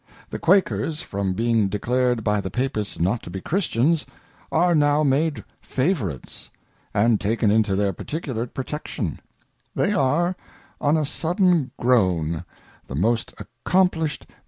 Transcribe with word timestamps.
The 0.31 0.39
Quakers 0.39 1.01
from 1.03 1.33
being 1.33 1.67
declared 1.67 2.23
by 2.23 2.41
the 2.41 2.49
Papists 2.49 2.97
not 2.99 3.21
to 3.21 3.29
be 3.29 3.39
Christians, 3.39 4.03
are 4.51 4.73
now 4.73 5.03
made 5.03 5.43
Favourites, 5.61 6.49
and 6.91 7.21
taken 7.21 7.51
into 7.51 7.75
their 7.75 7.93
particular 7.93 8.47
Pro 8.47 8.63
tection; 8.63 9.19
they 9.75 9.93
are 9.93 10.35
on 10.81 10.97
a 10.97 11.05
sudden 11.05 11.69
grown 11.77 12.43
the 12.87 12.95
most 12.95 13.33
accomplished 13.37 13.91
Men 13.93 13.99
A 13.99 14.01
Letter 14.01 14.25
to 14.25 14.25
a 14.25 14.29
Dissenter. 14.29 14.39